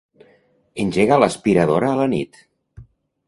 [0.83, 2.39] Engega l'aspiradora a la nit.